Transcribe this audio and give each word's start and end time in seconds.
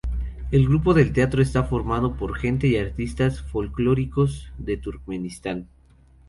El 0.49 0.65
Grupo 0.67 0.95
del 0.95 1.13
teatro 1.13 1.43
está 1.43 1.61
formado 1.65 2.15
por 2.15 2.35
gente 2.35 2.65
y 2.65 2.75
artistas 2.75 3.43
folclóricos 3.43 4.51
de 4.57 4.77
Turkmenistán. 4.77 5.67